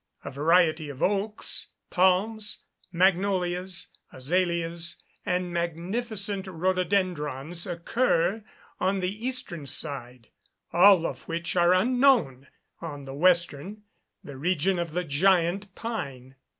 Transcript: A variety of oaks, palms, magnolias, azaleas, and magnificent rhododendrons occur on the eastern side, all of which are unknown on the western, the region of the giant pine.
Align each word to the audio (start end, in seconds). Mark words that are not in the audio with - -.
A 0.25 0.31
variety 0.31 0.89
of 0.89 1.03
oaks, 1.03 1.73
palms, 1.91 2.63
magnolias, 2.91 3.89
azaleas, 4.11 4.95
and 5.27 5.53
magnificent 5.53 6.47
rhododendrons 6.47 7.67
occur 7.67 8.43
on 8.79 8.99
the 8.99 9.27
eastern 9.27 9.67
side, 9.67 10.29
all 10.73 11.05
of 11.05 11.21
which 11.27 11.55
are 11.55 11.75
unknown 11.75 12.47
on 12.79 13.05
the 13.05 13.13
western, 13.13 13.83
the 14.23 14.37
region 14.37 14.79
of 14.79 14.93
the 14.93 15.03
giant 15.03 15.75
pine. 15.75 16.33